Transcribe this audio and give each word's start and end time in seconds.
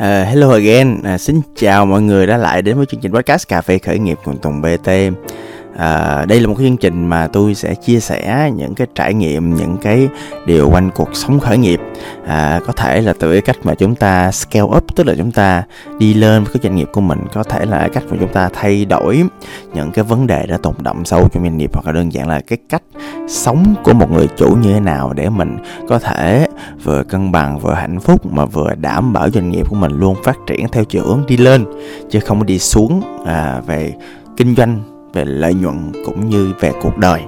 Uh, 0.00 0.26
hello 0.26 0.50
again, 0.50 1.02
uh, 1.14 1.20
xin 1.20 1.40
chào 1.56 1.86
mọi 1.86 2.02
người 2.02 2.26
đã 2.26 2.36
lại 2.36 2.62
đến 2.62 2.76
với 2.76 2.86
chương 2.86 3.00
trình 3.00 3.12
podcast 3.12 3.48
Cà 3.48 3.60
phê 3.60 3.78
khởi 3.78 3.98
nghiệp 3.98 4.18
cùng 4.24 4.38
Tùng 4.38 4.62
BT 4.62 4.90
à, 5.76 6.24
đây 6.28 6.40
là 6.40 6.46
một 6.46 6.54
cái 6.58 6.66
chương 6.66 6.76
trình 6.76 7.06
mà 7.06 7.26
tôi 7.26 7.54
sẽ 7.54 7.74
chia 7.74 8.00
sẻ 8.00 8.50
những 8.56 8.74
cái 8.74 8.86
trải 8.94 9.14
nghiệm 9.14 9.54
những 9.54 9.76
cái 9.76 10.08
điều 10.46 10.70
quanh 10.70 10.90
cuộc 10.94 11.16
sống 11.16 11.40
khởi 11.40 11.58
nghiệp. 11.58 11.80
À, 12.26 12.60
có 12.66 12.72
thể 12.72 13.00
là 13.00 13.12
từ 13.18 13.32
cái 13.32 13.40
cách 13.40 13.56
mà 13.62 13.74
chúng 13.74 13.94
ta 13.94 14.32
scale 14.32 14.76
up 14.76 14.96
tức 14.96 15.06
là 15.06 15.14
chúng 15.18 15.32
ta 15.32 15.62
đi 15.98 16.14
lên 16.14 16.44
với 16.44 16.52
cái 16.52 16.60
doanh 16.62 16.76
nghiệp 16.76 16.88
của 16.92 17.00
mình 17.00 17.18
có 17.32 17.42
thể 17.42 17.66
là 17.66 17.88
cách 17.92 18.04
mà 18.10 18.16
chúng 18.20 18.32
ta 18.32 18.48
thay 18.52 18.84
đổi 18.84 19.22
những 19.74 19.90
cái 19.90 20.04
vấn 20.04 20.26
đề 20.26 20.46
đã 20.46 20.58
tồn 20.62 20.74
động 20.78 21.04
sâu 21.04 21.28
trong 21.32 21.42
doanh 21.42 21.58
nghiệp 21.58 21.70
hoặc 21.74 21.86
là 21.86 21.92
đơn 21.92 22.12
giản 22.12 22.28
là 22.28 22.40
cái 22.40 22.58
cách 22.68 22.82
sống 23.28 23.74
của 23.84 23.92
một 23.92 24.10
người 24.10 24.28
chủ 24.36 24.54
như 24.54 24.72
thế 24.72 24.80
nào 24.80 25.12
để 25.12 25.28
mình 25.28 25.56
có 25.88 25.98
thể 25.98 26.46
vừa 26.84 27.02
cân 27.02 27.32
bằng 27.32 27.58
vừa 27.58 27.74
hạnh 27.74 28.00
phúc 28.00 28.26
mà 28.26 28.44
vừa 28.44 28.74
đảm 28.74 29.12
bảo 29.12 29.30
doanh 29.30 29.50
nghiệp 29.50 29.66
của 29.68 29.76
mình 29.76 29.92
luôn 29.92 30.16
phát 30.24 30.38
triển 30.46 30.68
theo 30.68 30.84
chiều 30.84 31.02
hướng 31.02 31.26
đi 31.26 31.36
lên 31.36 31.64
chứ 32.10 32.20
không 32.20 32.46
đi 32.46 32.58
xuống 32.58 33.02
à, 33.26 33.60
về 33.66 33.92
kinh 34.36 34.54
doanh 34.56 34.99
về 35.12 35.24
lợi 35.24 35.54
nhuận 35.54 35.92
cũng 36.06 36.28
như 36.28 36.52
về 36.60 36.72
cuộc 36.82 36.98
đời. 36.98 37.20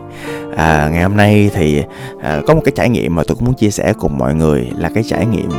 À, 0.57 0.89
ngày 0.93 1.03
hôm 1.03 1.17
nay 1.17 1.51
thì 1.55 1.83
à, 2.23 2.41
có 2.47 2.55
một 2.55 2.61
cái 2.65 2.73
trải 2.77 2.89
nghiệm 2.89 3.15
mà 3.15 3.23
tôi 3.27 3.37
cũng 3.37 3.45
muốn 3.45 3.55
chia 3.55 3.71
sẻ 3.71 3.93
cùng 3.99 4.19
mọi 4.19 4.35
người 4.35 4.71
là 4.79 4.91
cái 4.95 5.05
trải 5.05 5.27
nghiệm 5.27 5.51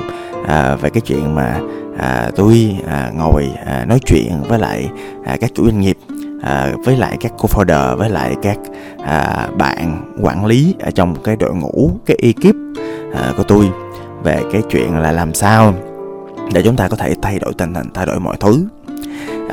à, 0.47 0.75
về 0.75 0.89
cái 0.89 1.01
chuyện 1.01 1.35
mà 1.35 1.59
à, 1.97 2.31
tôi 2.35 2.77
à, 2.87 3.11
ngồi 3.15 3.49
à, 3.65 3.85
nói 3.85 3.99
chuyện 4.05 4.31
với 4.47 4.59
lại 4.59 4.89
à, 5.25 5.37
các 5.41 5.51
chủ 5.53 5.65
doanh 5.65 5.81
nghiệp 5.81 5.97
à, 6.41 6.73
với 6.85 6.97
lại 6.97 7.17
các 7.19 7.31
co-founder 7.37 7.95
với 7.95 8.09
lại 8.09 8.35
các 8.41 8.57
à, 9.05 9.47
bạn 9.57 10.13
quản 10.21 10.45
lý 10.45 10.75
ở 10.79 10.91
trong 10.91 11.15
cái 11.23 11.35
đội 11.35 11.55
ngũ 11.55 11.91
cái 12.05 12.17
ekip 12.21 12.55
à, 13.13 13.33
của 13.37 13.43
tôi 13.43 13.69
về 14.23 14.41
cái 14.51 14.61
chuyện 14.69 14.97
là 14.97 15.11
làm 15.11 15.33
sao 15.33 15.73
để 16.53 16.61
chúng 16.61 16.75
ta 16.75 16.87
có 16.87 16.97
thể 16.97 17.13
thay 17.21 17.39
đổi 17.39 17.53
tình 17.53 17.73
hình 17.73 17.87
thay 17.93 18.05
đổi 18.05 18.19
mọi 18.19 18.37
thứ 18.39 18.65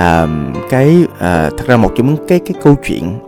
à, 0.01 0.27
cái 0.71 1.07
à, 1.19 1.51
thật 1.59 1.67
ra 1.67 1.77
một 1.77 1.93
trong 1.97 2.07
những 2.07 2.27
cái 2.29 2.39
cái 2.39 2.55
câu 2.63 2.75
chuyện 2.85 3.19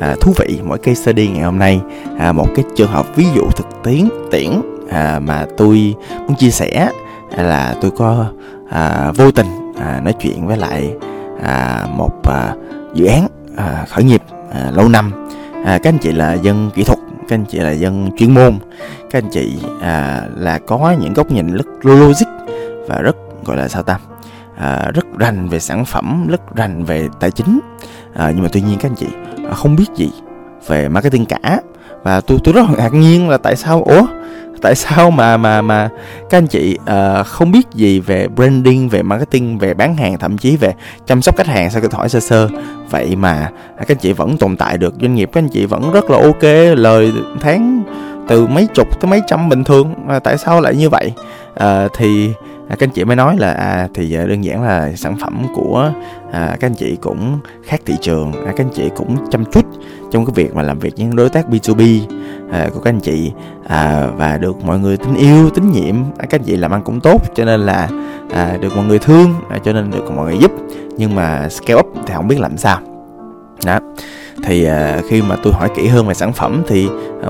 à, 0.00 0.16
thú 0.20 0.32
vị 0.36 0.60
mỗi 0.64 0.78
case 0.78 1.02
study 1.02 1.28
ngày 1.28 1.42
hôm 1.42 1.58
nay 1.58 1.80
à, 2.18 2.32
một 2.32 2.46
cái 2.56 2.64
trường 2.76 2.90
hợp 2.90 3.16
ví 3.16 3.26
dụ 3.34 3.50
thực 3.50 3.66
tiễn 3.84 4.08
tiễn 4.30 4.50
à, 4.90 5.18
mà 5.18 5.46
tôi 5.56 5.94
muốn 6.20 6.36
chia 6.36 6.50
sẻ 6.50 6.90
là 7.36 7.74
tôi 7.80 7.90
có 7.90 8.26
à, 8.70 9.12
vô 9.16 9.30
tình 9.30 9.46
à, 9.78 10.00
nói 10.04 10.14
chuyện 10.20 10.46
với 10.46 10.56
lại 10.56 10.94
à, 11.42 11.86
một 11.96 12.28
à, 12.28 12.54
dự 12.94 13.06
án 13.06 13.28
à, 13.56 13.84
khởi 13.88 14.04
nghiệp 14.04 14.22
à, 14.52 14.70
lâu 14.74 14.88
năm. 14.88 15.12
À, 15.64 15.78
các 15.82 15.88
anh 15.88 15.98
chị 15.98 16.12
là 16.12 16.32
dân 16.32 16.70
kỹ 16.74 16.84
thuật 16.84 16.98
các 17.28 17.34
anh 17.34 17.44
chị 17.44 17.58
là 17.58 17.70
dân 17.70 18.10
chuyên 18.16 18.34
môn 18.34 18.58
các 19.10 19.22
anh 19.22 19.30
chị 19.30 19.58
à, 19.80 20.22
là 20.36 20.58
có 20.58 20.94
những 21.00 21.14
góc 21.14 21.30
nhìn 21.30 21.52
rất 21.52 21.66
logic 21.82 22.26
và 22.88 23.00
rất 23.00 23.16
gọi 23.44 23.56
là 23.56 23.68
sao 23.68 23.82
ta? 23.82 23.98
À, 24.58 24.90
rất 24.94 25.06
rành 25.18 25.48
về 25.48 25.58
sản 25.58 25.84
phẩm 25.84 26.26
rất 26.28 26.40
rành 26.56 26.84
về 26.84 27.08
tài 27.20 27.30
chính. 27.30 27.60
À, 28.14 28.30
nhưng 28.34 28.42
mà 28.42 28.48
tuy 28.52 28.60
nhiên 28.60 28.78
các 28.78 28.90
anh 28.90 28.96
chị 28.96 29.06
à, 29.50 29.54
không 29.54 29.76
biết 29.76 29.86
gì 29.94 30.10
về 30.66 30.88
marketing 30.88 31.26
cả. 31.26 31.60
Và 32.02 32.20
tôi 32.20 32.38
tôi 32.44 32.54
rất 32.54 32.62
ngạc 32.78 32.94
nhiên 32.94 33.28
là 33.28 33.36
tại 33.36 33.56
sao 33.56 33.82
ủa 33.82 34.06
tại 34.62 34.74
sao 34.74 35.10
mà 35.10 35.36
mà 35.36 35.62
mà 35.62 35.88
các 36.30 36.38
anh 36.38 36.46
chị 36.46 36.78
uh, 36.82 37.26
không 37.26 37.50
biết 37.50 37.66
gì 37.74 38.00
về 38.00 38.28
branding 38.28 38.88
về 38.88 39.02
marketing 39.02 39.58
về 39.58 39.74
bán 39.74 39.96
hàng 39.96 40.18
thậm 40.18 40.38
chí 40.38 40.56
về 40.56 40.74
chăm 41.06 41.22
sóc 41.22 41.36
khách 41.36 41.46
hàng 41.46 41.70
sao 41.70 41.82
khi 41.82 41.88
hỏi 41.92 42.08
sơ 42.08 42.20
sơ. 42.20 42.48
Vậy 42.90 43.16
mà 43.16 43.32
à, 43.32 43.50
các 43.78 43.90
anh 43.90 43.98
chị 43.98 44.12
vẫn 44.12 44.36
tồn 44.36 44.56
tại 44.56 44.78
được 44.78 44.94
doanh 45.00 45.14
nghiệp 45.14 45.30
các 45.32 45.40
anh 45.42 45.48
chị 45.48 45.66
vẫn 45.66 45.92
rất 45.92 46.10
là 46.10 46.18
ok 46.18 46.42
lời 46.76 47.12
tháng 47.40 47.82
từ 48.28 48.46
mấy 48.46 48.66
chục 48.74 49.00
tới 49.00 49.10
mấy 49.10 49.22
trăm 49.26 49.48
bình 49.48 49.64
thường. 49.64 49.94
À, 50.08 50.18
tại 50.18 50.38
sao 50.38 50.60
lại 50.60 50.76
như 50.76 50.90
vậy? 50.90 51.12
À, 51.54 51.88
thì 51.96 52.30
à, 52.68 52.76
các 52.76 52.86
anh 52.88 52.90
chị 52.90 53.04
mới 53.04 53.16
nói 53.16 53.36
là 53.38 53.52
à, 53.52 53.88
thì 53.94 54.14
à, 54.16 54.26
đơn 54.26 54.44
giản 54.44 54.62
là 54.62 54.92
sản 54.96 55.16
phẩm 55.20 55.42
của 55.54 55.92
à, 56.32 56.56
các 56.60 56.66
anh 56.66 56.74
chị 56.74 56.96
cũng 57.00 57.38
khác 57.64 57.80
thị 57.86 57.94
trường. 58.00 58.32
À, 58.32 58.52
các 58.56 58.64
anh 58.64 58.72
chị 58.74 58.90
cũng 58.96 59.16
chăm 59.30 59.44
chút 59.44 59.64
trong 60.10 60.26
cái 60.26 60.32
việc 60.34 60.54
mà 60.54 60.62
làm 60.62 60.78
việc 60.78 60.94
với 60.96 61.08
đối 61.14 61.28
tác 61.28 61.46
B2B 61.50 62.00
à, 62.50 62.68
của 62.74 62.80
các 62.80 62.90
anh 62.90 63.00
chị 63.00 63.32
à, 63.68 64.06
và 64.16 64.38
được 64.38 64.64
mọi 64.64 64.78
người 64.78 64.96
tin 64.96 65.14
yêu 65.14 65.50
tín 65.50 65.72
nhiệm. 65.72 65.96
À, 66.18 66.26
các 66.30 66.40
anh 66.40 66.44
chị 66.44 66.56
làm 66.56 66.70
ăn 66.70 66.82
cũng 66.84 67.00
tốt 67.00 67.22
cho 67.34 67.44
nên 67.44 67.60
là 67.60 67.88
à, 68.32 68.56
được 68.60 68.76
mọi 68.76 68.84
người 68.84 68.98
thương 68.98 69.34
à, 69.50 69.58
cho 69.64 69.72
nên 69.72 69.90
được 69.90 70.10
mọi 70.16 70.26
người 70.26 70.38
giúp. 70.40 70.52
Nhưng 70.96 71.14
mà 71.14 71.48
scale 71.48 71.80
up 71.80 71.86
thì 72.06 72.14
không 72.14 72.28
biết 72.28 72.40
làm 72.40 72.56
sao. 72.56 72.78
Đó. 73.64 73.78
Thì 74.44 74.64
à, 74.64 75.00
khi 75.08 75.22
mà 75.22 75.36
tôi 75.42 75.52
hỏi 75.52 75.68
kỹ 75.76 75.86
hơn 75.86 76.06
về 76.06 76.14
sản 76.14 76.32
phẩm 76.32 76.62
thì 76.68 76.88
à, 77.22 77.28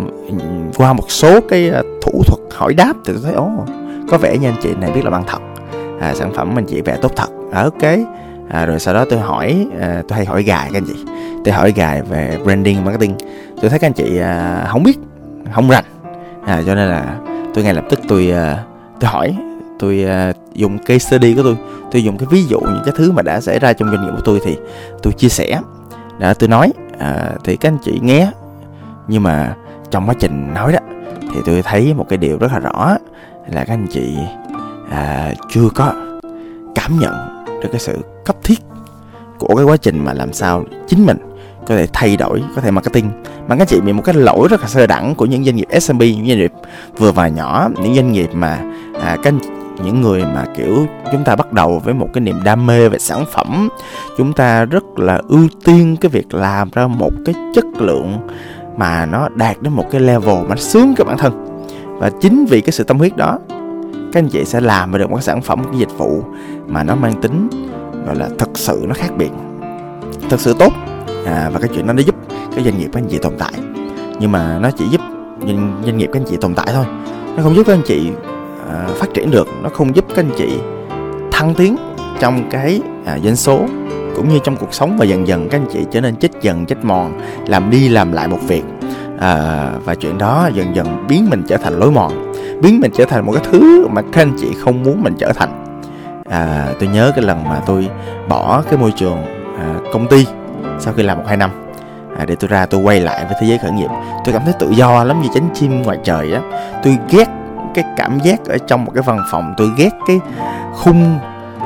qua 0.77 0.93
một 0.93 1.11
số 1.11 1.41
cái 1.41 1.71
à, 1.71 1.82
thủ 2.03 2.22
thuật 2.27 2.41
hỏi 2.55 2.75
đáp 2.75 2.93
thì 3.05 3.12
tôi 3.12 3.22
thấy 3.25 3.32
ồ 3.32 3.65
có 4.11 4.19
vẻ 4.19 4.39
như 4.39 4.49
anh 4.49 4.56
chị 4.62 4.75
này 4.81 4.91
biết 4.91 5.05
làm 5.05 5.12
ăn 5.12 5.25
thật. 5.27 5.39
À, 6.00 6.15
sản 6.15 6.33
phẩm 6.34 6.55
mình 6.55 6.65
chị 6.69 6.81
vẽ 6.81 6.97
tốt 7.03 7.12
thật. 7.17 7.28
À, 7.53 7.62
ok. 7.62 7.83
À, 8.49 8.67
rồi 8.67 8.78
sau 8.78 8.94
đó 8.94 9.05
tôi 9.11 9.19
hỏi 9.19 9.67
à, 9.81 10.03
tôi 10.09 10.17
hay 10.17 10.27
hỏi 10.27 10.43
gài 10.43 10.71
các 10.72 10.78
anh 10.78 10.84
chị. 10.87 11.05
Tôi 11.44 11.55
hỏi 11.55 11.72
gài 11.72 12.03
về 12.03 12.39
branding 12.44 12.84
marketing. 12.84 13.15
Tôi 13.61 13.71
thấy 13.71 13.78
các 13.78 13.87
anh 13.87 13.93
chị 13.93 14.19
à, 14.19 14.67
không 14.69 14.83
biết 14.83 14.99
không 15.55 15.69
rành. 15.69 15.84
À, 16.47 16.62
cho 16.67 16.75
nên 16.75 16.89
là 16.89 17.17
tôi 17.55 17.65
ngay 17.65 17.75
lập 17.75 17.84
tức 17.91 18.00
tôi 18.09 18.31
à, 18.31 18.62
tôi 19.00 19.11
hỏi. 19.11 19.37
Tôi 19.78 20.05
à, 20.05 20.33
dùng 20.53 20.78
case 20.78 20.99
study 20.99 21.34
của 21.34 21.43
tôi. 21.43 21.56
Tôi 21.93 22.05
dùng 22.05 22.19
cái 22.19 22.27
ví 22.31 22.44
dụ 22.44 22.61
những 22.61 22.83
cái 22.84 22.94
thứ 22.97 23.12
mà 23.12 23.23
đã 23.23 23.41
xảy 23.41 23.59
ra 23.59 23.73
trong 23.73 23.91
doanh 23.91 24.03
nghiệp 24.03 24.12
của 24.17 24.23
tôi 24.25 24.41
thì 24.44 24.56
tôi 25.03 25.12
chia 25.12 25.28
sẻ. 25.28 25.61
Đã 26.19 26.34
tôi 26.34 26.49
nói 26.49 26.73
à, 26.99 27.31
thì 27.44 27.56
các 27.56 27.69
anh 27.69 27.78
chị 27.84 27.99
nghe. 28.03 28.31
Nhưng 29.09 29.23
mà 29.23 29.55
trong 29.91 30.09
quá 30.09 30.15
trình 30.19 30.55
nói 30.55 30.73
đó 30.73 30.79
thì 31.35 31.41
tôi 31.47 31.63
thấy 31.63 31.95
một 31.95 32.07
cái 32.09 32.17
điều 32.17 32.39
rất 32.39 32.53
là 32.53 32.59
rõ 32.59 32.97
là 33.53 33.65
các 33.65 33.75
anh 33.75 33.87
chị 33.91 34.17
à, 34.91 35.33
chưa 35.51 35.69
có 35.75 35.93
cảm 36.75 36.99
nhận 36.99 37.45
được 37.63 37.69
cái 37.73 37.81
sự 37.81 37.99
cấp 38.25 38.37
thiết 38.43 38.59
của 39.39 39.57
cái 39.57 39.65
quá 39.65 39.77
trình 39.77 40.05
mà 40.05 40.13
làm 40.13 40.33
sao 40.33 40.65
chính 40.89 41.07
mình 41.07 41.17
có 41.67 41.77
thể 41.77 41.87
thay 41.93 42.17
đổi 42.17 42.43
có 42.55 42.61
thể 42.61 42.71
marketing. 42.71 43.11
Mà 43.49 43.57
các 43.57 43.63
anh 43.63 43.67
chị 43.67 43.81
bị 43.81 43.93
một 43.93 44.03
cái 44.05 44.15
lỗi 44.15 44.49
rất 44.51 44.61
là 44.61 44.69
sơ 44.69 44.87
đẳng 44.87 45.15
của 45.15 45.27
những 45.27 45.45
doanh 45.45 45.57
nghiệp 45.57 45.67
SMB 45.81 46.01
những 46.01 46.27
doanh 46.27 46.39
nghiệp 46.39 46.53
vừa 46.97 47.13
và 47.13 47.29
nhỏ 47.29 47.69
những 47.83 47.95
doanh 47.95 48.13
nghiệp 48.13 48.31
mà 48.33 48.61
à, 49.01 49.17
các 49.23 49.35
những 49.85 50.01
người 50.01 50.25
mà 50.25 50.45
kiểu 50.57 50.87
chúng 51.13 51.25
ta 51.25 51.37
bắt 51.37 51.53
đầu 51.53 51.83
với 51.85 51.95
một 51.95 52.09
cái 52.13 52.21
niềm 52.21 52.43
đam 52.45 52.67
mê 52.67 52.89
về 52.89 52.99
sản 52.99 53.25
phẩm 53.33 53.69
chúng 54.19 54.33
ta 54.33 54.65
rất 54.65 54.85
là 54.99 55.21
ưu 55.29 55.49
tiên 55.65 55.97
cái 56.01 56.11
việc 56.11 56.35
làm 56.35 56.71
ra 56.73 56.87
một 56.87 57.13
cái 57.25 57.35
chất 57.55 57.65
lượng 57.79 58.19
mà 58.76 59.06
nó 59.06 59.28
đạt 59.34 59.62
đến 59.62 59.72
một 59.72 59.84
cái 59.91 60.00
level 60.00 60.34
mà 60.34 60.48
nó 60.48 60.56
sướng 60.56 60.94
cái 60.97 61.04
bản 61.04 61.19
thân. 61.19 61.47
Và 61.98 62.10
chính 62.20 62.44
vì 62.44 62.60
cái 62.60 62.72
sự 62.72 62.84
tâm 62.84 62.98
huyết 62.98 63.16
đó 63.16 63.38
các 64.12 64.22
anh 64.22 64.28
chị 64.28 64.44
sẽ 64.44 64.60
làm 64.60 64.98
được 64.98 65.10
một 65.10 65.16
cái 65.16 65.22
sản 65.22 65.42
phẩm 65.42 65.62
một 65.62 65.69
cái 65.70 65.81
dịch 65.81 65.98
vụ 65.98 66.22
mà 66.66 66.82
nó 66.82 66.94
mang 66.94 67.20
tính 67.20 67.48
gọi 68.06 68.16
là 68.16 68.28
thật 68.38 68.48
sự 68.54 68.84
nó 68.88 68.94
khác 68.94 69.10
biệt 69.16 69.31
thật 70.31 70.41
sự 70.41 70.54
tốt. 70.59 70.72
À, 71.26 71.50
và 71.53 71.59
cái 71.60 71.70
chuyện 71.75 71.87
đó 71.87 71.92
nó 71.92 72.03
giúp 72.03 72.14
cái 72.54 72.64
doanh 72.64 72.78
nghiệp 72.78 72.88
các 72.92 73.00
anh 73.00 73.09
chị 73.10 73.19
tồn 73.19 73.32
tại. 73.38 73.53
Nhưng 74.20 74.32
mà 74.32 74.59
nó 74.62 74.70
chỉ 74.70 74.84
giúp 74.88 75.00
doanh, 75.47 75.82
doanh 75.84 75.98
nghiệp 75.98 76.10
các 76.12 76.20
anh 76.20 76.26
chị 76.31 76.37
tồn 76.37 76.54
tại 76.54 76.66
thôi. 76.72 76.84
Nó 77.37 77.43
không 77.43 77.54
giúp 77.56 77.66
các 77.66 77.72
anh 77.72 77.82
chị 77.87 78.10
à, 78.70 78.87
phát 78.94 79.06
triển 79.14 79.31
được. 79.31 79.48
Nó 79.62 79.69
không 79.69 79.97
giúp 79.97 80.04
các 80.08 80.19
anh 80.19 80.31
chị 80.37 80.58
thăng 81.32 81.54
tiến 81.54 81.76
trong 82.20 82.50
cái 82.50 82.81
à, 83.04 83.19
doanh 83.25 83.37
số 83.37 83.66
cũng 84.16 84.28
như 84.28 84.38
trong 84.44 84.56
cuộc 84.56 84.75
sống 84.75 84.97
và 84.99 85.04
dần 85.04 85.27
dần 85.27 85.49
các 85.49 85.60
anh 85.60 85.66
chị 85.72 85.87
trở 85.91 86.00
nên 86.00 86.16
chết 86.16 86.28
dần 86.41 86.66
chết 86.66 86.84
mòn 86.84 87.21
làm 87.47 87.71
đi 87.71 87.88
làm 87.88 88.12
lại 88.12 88.28
một 88.28 88.38
việc. 88.49 88.62
À, 89.21 89.71
và 89.84 89.94
chuyện 89.94 90.19
đó 90.19 90.49
dần 90.54 90.77
dần 90.77 91.06
biến 91.09 91.31
mình 91.31 91.43
trở 91.49 91.56
thành 91.56 91.78
lối 91.78 91.91
mòn 91.91 92.32
biến 92.62 92.81
mình 92.81 92.91
trở 92.94 93.05
thành 93.05 93.26
một 93.26 93.32
cái 93.32 93.44
thứ 93.50 93.87
mà 93.88 94.03
các 94.12 94.22
anh 94.22 94.37
chị 94.41 94.49
không 94.65 94.82
muốn 94.82 95.03
mình 95.03 95.15
trở 95.19 95.32
thành. 95.32 95.65
À, 96.31 96.69
tôi 96.81 96.88
nhớ 96.88 97.12
cái 97.16 97.25
lần 97.25 97.49
mà 97.49 97.60
tôi 97.66 97.88
bỏ 98.28 98.62
cái 98.71 98.78
môi 98.78 98.93
trường 98.97 99.19
à, 99.59 99.75
công 99.93 100.09
ty 100.09 100.26
sau 100.78 100.94
khi 100.97 101.03
làm 101.03 101.19
một 101.19 101.25
hai 101.28 101.37
năm. 101.37 101.50
À, 102.19 102.25
để 102.25 102.34
tôi 102.34 102.49
ra 102.49 102.66
tôi 102.66 102.81
quay 102.81 103.00
lại 103.00 103.25
với 103.25 103.34
thế 103.41 103.47
giới 103.47 103.59
khởi 103.59 103.71
nghiệp. 103.71 103.91
Tôi 104.25 104.32
cảm 104.32 104.43
thấy 104.44 104.55
tự 104.59 104.71
do 104.71 105.05
lắm 105.05 105.22
như 105.22 105.28
chánh 105.34 105.49
chim 105.55 105.82
ngoài 105.82 105.99
trời 106.05 106.32
á. 106.32 106.41
Tôi 106.84 106.99
ghét 107.10 107.28
cái 107.75 107.84
cảm 107.97 108.19
giác 108.19 108.44
ở 108.44 108.59
trong 108.66 108.84
một 108.84 108.93
cái 108.94 109.03
văn 109.06 109.19
phòng 109.31 109.55
tôi 109.56 109.69
ghét 109.76 109.91
cái 110.06 110.21
khung 110.75 111.19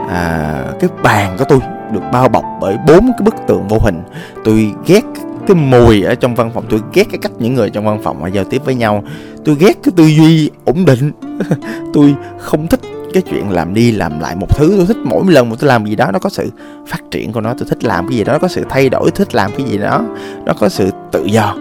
à, 0.09 0.54
cái 0.80 0.91
bàn 1.03 1.36
của 1.39 1.45
tôi 1.45 1.59
được 1.92 2.03
bao 2.13 2.28
bọc 2.28 2.45
bởi 2.60 2.77
bốn 2.87 3.01
cái 3.01 3.22
bức 3.25 3.34
tường 3.47 3.69
vô 3.69 3.78
hình. 3.78 4.03
Tôi 4.45 4.72
ghét 4.87 5.03
cái 5.47 5.57
mùi 5.57 6.03
ở 6.03 6.15
trong 6.15 6.34
văn 6.34 6.51
phòng 6.54 6.65
tôi 6.71 6.81
ghét 6.92 7.04
cái 7.10 7.19
cách 7.22 7.33
những 7.39 7.54
người 7.54 7.71
trong 7.71 7.84
văn 7.84 8.01
phòng 8.03 8.21
mà 8.21 8.28
giao 8.28 8.45
tiếp 8.45 8.63
với 8.65 8.75
nhau. 8.75 9.04
Tôi 9.45 9.57
ghét 9.59 9.78
cái 9.83 9.92
tư 9.97 10.04
duy 10.07 10.51
ổn 10.65 10.84
định. 10.84 11.13
Tôi 11.95 12.15
không 12.39 12.66
thích 12.66 12.81
cái 13.13 13.22
chuyện 13.31 13.51
làm 13.51 13.75
đi 13.75 13.92
làm 13.92 14.21
lại 14.21 14.37
một 14.37 14.57
thứ. 14.57 14.75
Tôi 14.77 14.87
thích 14.87 14.97
mỗi 15.04 15.25
lần 15.28 15.51
một 15.51 15.57
tôi 15.60 15.69
làm 15.69 15.87
gì 15.87 15.97
đó 15.97 16.10
nó 16.13 16.19
có 16.19 16.31
sự 16.31 16.51
phát 16.87 17.01
triển 17.10 17.33
của 17.33 17.41
nó. 17.41 17.54
Tôi 17.59 17.69
thích 17.69 17.84
làm 17.84 18.09
cái 18.09 18.19
gì 18.19 18.25
đó 18.25 18.33
nó 18.33 18.39
có 18.39 18.48
sự 18.48 18.65
thay 18.69 18.89
đổi. 18.89 19.10
Thích 19.10 19.34
làm 19.34 19.51
cái 19.59 19.66
gì 19.66 19.78
đó 19.78 20.03
nó 20.45 20.53
có 20.53 20.69
sự 20.69 20.91
tự 21.13 21.25
do. 21.25 21.57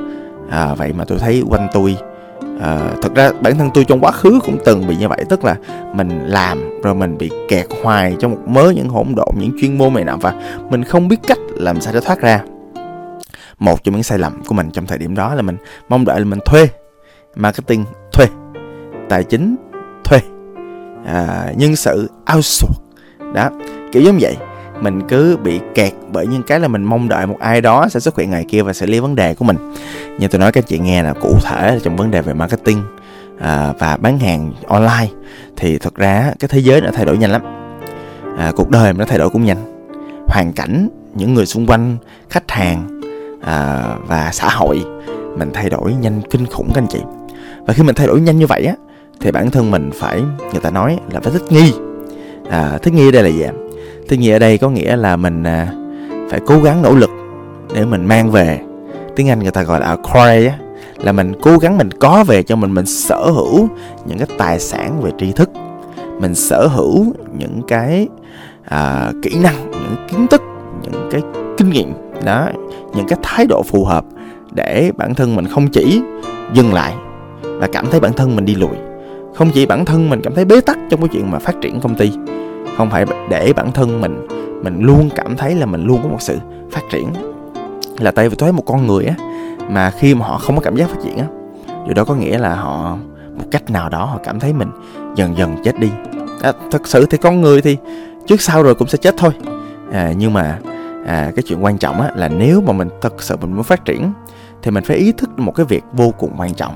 À, 0.49 0.73
vậy 0.73 0.93
mà 0.93 1.05
tôi 1.05 1.19
thấy 1.19 1.43
quanh 1.49 1.67
tôi 1.73 1.97
à, 2.59 2.95
thật 3.01 3.15
ra 3.15 3.31
bản 3.41 3.57
thân 3.57 3.69
tôi 3.73 3.85
trong 3.85 3.99
quá 3.99 4.11
khứ 4.11 4.39
cũng 4.45 4.57
từng 4.65 4.87
bị 4.87 4.95
như 4.95 5.07
vậy 5.07 5.25
tức 5.29 5.43
là 5.43 5.55
mình 5.93 6.25
làm 6.25 6.81
rồi 6.83 6.95
mình 6.95 7.17
bị 7.17 7.29
kẹt 7.49 7.67
hoài 7.83 8.15
trong 8.19 8.31
một 8.31 8.41
mớ 8.47 8.71
những 8.75 8.89
hỗn 8.89 9.15
độn 9.15 9.35
những 9.37 9.51
chuyên 9.61 9.77
môn 9.77 9.93
này 9.93 10.03
nọ 10.03 10.17
và 10.17 10.33
mình 10.69 10.83
không 10.83 11.07
biết 11.07 11.17
cách 11.27 11.37
làm 11.55 11.81
sao 11.81 11.93
để 11.93 11.99
thoát 11.99 12.21
ra. 12.21 12.41
Một 13.59 13.83
trong 13.83 13.93
những 13.93 14.03
sai 14.03 14.17
lầm 14.17 14.43
của 14.43 14.53
mình 14.53 14.71
trong 14.71 14.85
thời 14.85 14.97
điểm 14.97 15.15
đó 15.15 15.35
là 15.35 15.41
mình 15.41 15.57
mong 15.89 16.05
đợi 16.05 16.19
là 16.19 16.25
mình 16.25 16.39
thuê 16.45 16.67
marketing 17.35 17.85
thuê 18.13 18.25
tài 19.09 19.23
chính 19.23 19.55
thuê. 20.03 20.19
À, 21.05 21.53
nhân 21.57 21.75
sự 21.75 22.09
outsource. 22.35 22.83
Đó 23.33 23.49
kiểu 23.91 24.03
giống 24.03 24.17
vậy 24.21 24.37
mình 24.81 25.01
cứ 25.07 25.37
bị 25.43 25.59
kẹt 25.75 25.93
bởi 26.11 26.27
những 26.27 26.43
cái 26.43 26.59
là 26.59 26.67
mình 26.67 26.83
mong 26.83 27.09
đợi 27.09 27.27
một 27.27 27.39
ai 27.39 27.61
đó 27.61 27.87
sẽ 27.89 27.99
xuất 27.99 28.17
hiện 28.17 28.31
ngày 28.31 28.45
kia 28.49 28.61
và 28.61 28.73
xử 28.73 28.85
lý 28.85 28.99
vấn 28.99 29.15
đề 29.15 29.33
của 29.33 29.45
mình. 29.45 29.57
Như 30.19 30.27
tôi 30.27 30.39
nói 30.39 30.51
các 30.51 30.67
chị 30.67 30.79
nghe 30.79 31.03
là 31.03 31.13
cụ 31.13 31.37
thể 31.43 31.79
trong 31.83 31.95
vấn 31.95 32.11
đề 32.11 32.21
về 32.21 32.33
marketing 32.33 32.83
à, 33.39 33.73
và 33.79 33.97
bán 33.97 34.19
hàng 34.19 34.53
online 34.67 35.07
thì 35.55 35.77
thật 35.77 35.95
ra 35.95 36.33
cái 36.39 36.47
thế 36.47 36.59
giới 36.59 36.81
nó 36.81 36.89
thay 36.93 37.05
đổi 37.05 37.17
nhanh 37.17 37.31
lắm. 37.31 37.41
À, 38.37 38.51
cuộc 38.55 38.69
đời 38.69 38.93
nó 38.93 39.05
thay 39.05 39.17
đổi 39.17 39.29
cũng 39.29 39.45
nhanh. 39.45 39.89
Hoàn 40.27 40.53
cảnh 40.53 40.89
những 41.13 41.33
người 41.33 41.45
xung 41.45 41.67
quanh 41.67 41.97
khách 42.29 42.51
hàng 42.51 43.01
à, 43.41 43.83
và 44.07 44.29
xã 44.33 44.49
hội 44.49 44.83
mình 45.37 45.49
thay 45.53 45.69
đổi 45.69 45.93
nhanh 45.93 46.21
kinh 46.29 46.45
khủng 46.45 46.71
các 46.73 46.81
anh 46.81 46.87
chị. 46.89 46.99
Và 47.65 47.73
khi 47.73 47.83
mình 47.83 47.95
thay 47.95 48.07
đổi 48.07 48.21
nhanh 48.21 48.39
như 48.39 48.47
vậy 48.47 48.65
á 48.65 48.73
thì 49.21 49.31
bản 49.31 49.51
thân 49.51 49.71
mình 49.71 49.91
phải 49.93 50.21
người 50.51 50.61
ta 50.61 50.69
nói 50.69 50.99
là 51.11 51.19
phải 51.19 51.33
thích 51.33 51.51
nghi. 51.51 51.73
À, 52.49 52.77
thích 52.81 52.93
nghi 52.93 53.11
đây 53.11 53.23
là 53.23 53.29
gì 53.29 53.43
thích 54.09 54.19
nhiên 54.19 54.33
ở 54.33 54.39
đây 54.39 54.57
có 54.57 54.69
nghĩa 54.69 54.95
là 54.95 55.15
mình 55.15 55.43
à, 55.43 55.73
phải 56.29 56.39
cố 56.45 56.59
gắng 56.63 56.81
nỗ 56.81 56.95
lực 56.95 57.09
để 57.75 57.85
mình 57.85 58.05
mang 58.05 58.31
về. 58.31 58.59
Tiếng 59.15 59.29
anh 59.29 59.39
người 59.39 59.51
ta 59.51 59.63
gọi 59.63 59.79
là 59.79 59.87
acquire 59.87 60.47
á 60.47 60.57
là 60.97 61.11
mình 61.11 61.33
cố 61.41 61.57
gắng 61.57 61.77
mình 61.77 61.89
có 61.99 62.23
về 62.27 62.43
cho 62.43 62.55
mình 62.55 62.73
mình 62.73 62.85
sở 62.85 63.31
hữu 63.31 63.67
những 64.05 64.17
cái 64.17 64.27
tài 64.37 64.59
sản 64.59 65.01
về 65.01 65.11
tri 65.17 65.31
thức. 65.31 65.49
Mình 66.21 66.35
sở 66.35 66.67
hữu 66.67 67.05
những 67.37 67.61
cái 67.67 68.07
à, 68.63 69.11
kỹ 69.23 69.31
năng 69.43 69.71
những 69.71 70.07
kiến 70.09 70.27
thức 70.27 70.41
những 70.83 71.09
cái 71.11 71.21
kinh 71.57 71.69
nghiệm 71.69 71.93
đó 72.25 72.47
những 72.95 73.07
cái 73.07 73.19
thái 73.23 73.45
độ 73.49 73.63
phù 73.63 73.85
hợp 73.85 74.05
để 74.51 74.91
bản 74.97 75.15
thân 75.15 75.35
mình 75.35 75.47
không 75.47 75.67
chỉ 75.67 76.01
dừng 76.53 76.73
lại 76.73 76.93
và 77.41 77.67
cảm 77.67 77.85
thấy 77.91 77.99
bản 77.99 78.13
thân 78.13 78.35
mình 78.35 78.45
đi 78.45 78.55
lùi. 78.55 78.75
Không 79.35 79.51
chỉ 79.53 79.65
bản 79.65 79.85
thân 79.85 80.09
mình 80.09 80.21
cảm 80.23 80.35
thấy 80.35 80.45
bế 80.45 80.61
tắc 80.61 80.77
trong 80.89 80.99
cái 80.99 81.09
chuyện 81.13 81.31
mà 81.31 81.39
phát 81.39 81.55
triển 81.61 81.79
công 81.79 81.95
ty 81.95 82.11
không 82.77 82.89
phải 82.89 83.05
để 83.29 83.53
bản 83.53 83.71
thân 83.71 84.01
mình 84.01 84.27
mình 84.63 84.79
luôn 84.81 85.09
cảm 85.15 85.37
thấy 85.37 85.55
là 85.55 85.65
mình 85.65 85.83
luôn 85.83 85.99
có 86.03 86.09
một 86.09 86.21
sự 86.21 86.37
phát 86.71 86.81
triển. 86.91 87.13
Là 87.99 88.11
tại 88.11 88.29
vì 88.29 88.35
tôi 88.35 88.45
thấy 88.45 88.51
một 88.51 88.63
con 88.65 88.87
người 88.87 89.05
á 89.05 89.15
mà 89.69 89.91
khi 89.91 90.15
mà 90.15 90.25
họ 90.25 90.37
không 90.37 90.55
có 90.55 90.61
cảm 90.61 90.75
giác 90.75 90.89
phát 90.89 90.99
triển 91.03 91.17
á 91.17 91.25
điều 91.85 91.93
đó 91.93 92.03
có 92.03 92.15
nghĩa 92.15 92.37
là 92.37 92.55
họ 92.55 92.97
một 93.35 93.45
cách 93.51 93.69
nào 93.69 93.89
đó 93.89 94.05
họ 94.05 94.19
cảm 94.23 94.39
thấy 94.39 94.53
mình 94.53 94.69
dần 95.15 95.37
dần 95.37 95.55
chết 95.63 95.79
đi. 95.79 95.91
À, 96.41 96.53
thật 96.71 96.87
sự 96.87 97.05
thì 97.05 97.17
con 97.17 97.41
người 97.41 97.61
thì 97.61 97.77
trước 98.27 98.41
sau 98.41 98.63
rồi 98.63 98.75
cũng 98.75 98.87
sẽ 98.87 98.97
chết 98.97 99.15
thôi. 99.17 99.31
À, 99.91 100.13
nhưng 100.17 100.33
mà 100.33 100.59
à, 101.07 101.31
cái 101.35 101.43
chuyện 101.47 101.63
quan 101.63 101.77
trọng 101.77 102.01
á 102.01 102.11
là 102.15 102.27
nếu 102.27 102.61
mà 102.61 102.73
mình 102.73 102.89
thật 103.01 103.23
sự 103.23 103.37
mình 103.37 103.53
muốn 103.53 103.63
phát 103.63 103.85
triển 103.85 104.13
thì 104.63 104.71
mình 104.71 104.83
phải 104.83 104.97
ý 104.97 105.11
thức 105.11 105.39
một 105.39 105.55
cái 105.55 105.65
việc 105.65 105.83
vô 105.93 106.13
cùng 106.17 106.33
quan 106.37 106.53
trọng. 106.53 106.73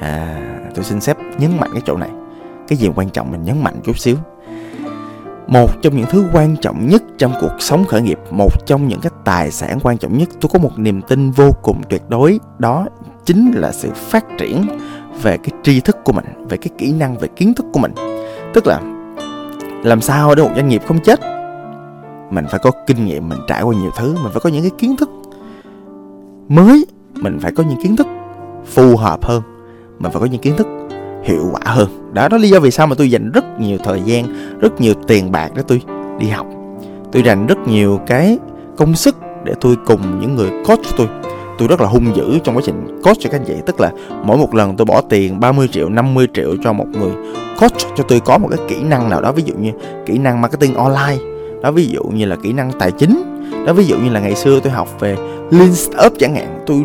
À, 0.00 0.40
tôi 0.74 0.84
xin 0.84 1.00
phép 1.00 1.16
nhấn 1.38 1.50
mạnh 1.60 1.70
cái 1.72 1.82
chỗ 1.86 1.96
này. 1.96 2.10
Cái 2.68 2.78
gì 2.78 2.88
quan 2.94 3.10
trọng 3.10 3.30
mình 3.30 3.44
nhấn 3.44 3.64
mạnh 3.64 3.74
chút 3.84 3.98
xíu 3.98 4.16
một 5.50 5.82
trong 5.82 5.96
những 5.96 6.06
thứ 6.10 6.24
quan 6.32 6.56
trọng 6.56 6.88
nhất 6.88 7.02
trong 7.18 7.32
cuộc 7.40 7.52
sống 7.58 7.84
khởi 7.84 8.02
nghiệp, 8.02 8.18
một 8.30 8.66
trong 8.66 8.88
những 8.88 9.00
cái 9.00 9.12
tài 9.24 9.50
sản 9.50 9.78
quan 9.82 9.98
trọng 9.98 10.18
nhất, 10.18 10.28
tôi 10.40 10.50
có 10.52 10.58
một 10.58 10.78
niềm 10.78 11.02
tin 11.02 11.30
vô 11.30 11.50
cùng 11.62 11.82
tuyệt 11.88 12.02
đối, 12.08 12.40
đó 12.58 12.86
chính 13.24 13.52
là 13.54 13.72
sự 13.72 13.90
phát 13.94 14.24
triển 14.38 14.64
về 15.22 15.36
cái 15.36 15.50
tri 15.62 15.80
thức 15.80 15.96
của 16.04 16.12
mình, 16.12 16.24
về 16.48 16.56
cái 16.56 16.68
kỹ 16.78 16.92
năng, 16.92 17.18
về 17.18 17.28
kiến 17.36 17.54
thức 17.54 17.66
của 17.72 17.80
mình. 17.80 17.92
Tức 18.54 18.66
là, 18.66 18.80
làm 19.84 20.00
sao 20.00 20.34
để 20.34 20.42
một 20.42 20.50
doanh 20.56 20.68
nghiệp 20.68 20.82
không 20.86 20.98
chết? 21.04 21.20
Mình 22.30 22.44
phải 22.50 22.60
có 22.62 22.70
kinh 22.86 23.04
nghiệm, 23.04 23.28
mình 23.28 23.38
trải 23.48 23.62
qua 23.62 23.74
nhiều 23.74 23.90
thứ, 23.98 24.14
mình 24.22 24.32
phải 24.32 24.40
có 24.40 24.50
những 24.50 24.62
cái 24.62 24.72
kiến 24.78 24.96
thức 24.96 25.10
mới, 26.48 26.86
mình 27.14 27.38
phải 27.40 27.52
có 27.52 27.62
những 27.68 27.82
kiến 27.82 27.96
thức 27.96 28.06
phù 28.66 28.96
hợp 28.96 29.24
hơn. 29.24 29.42
Mình 29.98 30.12
phải 30.12 30.20
có 30.20 30.26
những 30.26 30.40
kiến 30.40 30.56
thức 30.56 30.66
hiệu 31.22 31.48
quả 31.52 31.72
hơn. 31.72 31.88
Đó 32.12 32.28
đó 32.28 32.36
lý 32.36 32.48
do 32.48 32.60
vì 32.60 32.70
sao 32.70 32.86
mà 32.86 32.94
tôi 32.94 33.10
dành 33.10 33.30
rất 33.32 33.44
nhiều 33.60 33.78
thời 33.84 34.00
gian, 34.04 34.24
rất 34.60 34.80
nhiều 34.80 34.94
tiền 35.06 35.32
bạc 35.32 35.50
để 35.54 35.62
tôi 35.68 35.82
đi 36.18 36.28
học. 36.28 36.46
Tôi 37.12 37.22
dành 37.22 37.46
rất 37.46 37.58
nhiều 37.68 38.00
cái 38.06 38.38
công 38.76 38.94
sức 38.94 39.16
để 39.44 39.54
tôi 39.60 39.76
cùng 39.86 40.20
những 40.20 40.36
người 40.36 40.50
coach 40.66 40.96
tôi. 40.96 41.08
Tôi 41.58 41.68
rất 41.68 41.80
là 41.80 41.86
hung 41.86 42.16
dữ 42.16 42.38
trong 42.44 42.56
quá 42.56 42.62
trình 42.66 43.00
coach 43.04 43.16
cho 43.20 43.30
các 43.30 43.40
anh 43.40 43.44
chị. 43.46 43.54
Tức 43.66 43.80
là 43.80 43.92
mỗi 44.24 44.36
một 44.36 44.54
lần 44.54 44.76
tôi 44.76 44.84
bỏ 44.84 45.00
tiền 45.00 45.40
30 45.40 45.68
triệu 45.68 45.88
50 45.88 46.26
triệu 46.34 46.56
cho 46.64 46.72
một 46.72 46.86
người 47.00 47.12
coach, 47.60 47.96
cho 47.96 48.04
tôi 48.08 48.20
có 48.20 48.38
một 48.38 48.48
cái 48.48 48.58
kỹ 48.68 48.76
năng 48.82 49.10
nào 49.10 49.20
đó, 49.20 49.32
ví 49.32 49.42
dụ 49.42 49.54
như 49.54 49.72
kỹ 50.06 50.18
năng 50.18 50.40
marketing 50.40 50.74
online, 50.74 51.18
đó, 51.62 51.70
ví 51.70 51.86
dụ 51.86 52.02
như 52.02 52.24
là 52.24 52.36
kỹ 52.42 52.52
năng 52.52 52.72
tài 52.78 52.90
chính, 52.90 53.22
đó, 53.66 53.72
ví 53.72 53.84
dụ 53.84 53.96
như 53.98 54.10
là 54.10 54.20
ngày 54.20 54.34
xưa 54.34 54.60
tôi 54.60 54.72
học 54.72 54.88
về 55.00 55.16
lean 55.50 55.74
startup 55.74 56.12
chẳng 56.18 56.34
hạn, 56.34 56.62
tôi 56.66 56.84